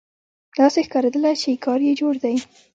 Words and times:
داسې 0.59 0.79
ښکارېدله 0.87 1.31
چې 1.41 1.49
کار 1.65 1.79
یې 1.87 1.93
جوړ 1.99 2.13
دی. 2.23 2.35